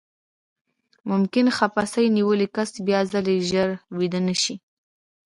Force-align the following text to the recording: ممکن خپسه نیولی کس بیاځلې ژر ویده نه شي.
ممکن 1.09 1.45
خپسه 1.57 2.01
نیولی 2.15 2.47
کس 2.55 2.69
بیاځلې 2.85 3.37
ژر 3.49 3.69
ویده 3.97 4.19
نه 4.27 4.35
شي. 4.41 4.55